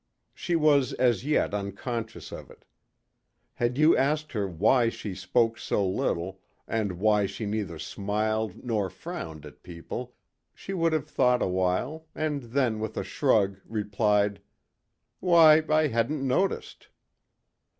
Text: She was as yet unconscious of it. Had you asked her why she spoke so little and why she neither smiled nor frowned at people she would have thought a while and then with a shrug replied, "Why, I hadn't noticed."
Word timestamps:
She 0.33 0.55
was 0.55 0.93
as 0.93 1.23
yet 1.27 1.53
unconscious 1.53 2.31
of 2.31 2.49
it. 2.49 2.65
Had 3.53 3.77
you 3.77 3.95
asked 3.95 4.31
her 4.31 4.47
why 4.47 4.89
she 4.89 5.13
spoke 5.13 5.59
so 5.59 5.87
little 5.87 6.41
and 6.67 6.93
why 6.93 7.27
she 7.27 7.45
neither 7.45 7.77
smiled 7.77 8.63
nor 8.63 8.89
frowned 8.89 9.45
at 9.45 9.61
people 9.61 10.15
she 10.55 10.73
would 10.73 10.91
have 10.93 11.07
thought 11.07 11.43
a 11.43 11.47
while 11.47 12.07
and 12.15 12.41
then 12.41 12.79
with 12.79 12.97
a 12.97 13.03
shrug 13.03 13.59
replied, 13.63 14.41
"Why, 15.19 15.63
I 15.69 15.85
hadn't 15.89 16.27
noticed." 16.27 16.89